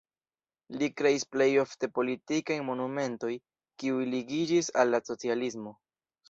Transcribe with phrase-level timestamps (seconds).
[0.81, 3.43] Li kreis plej ofte politikajn monumentojn,
[3.85, 5.77] kiuj ligiĝis al la socialismo.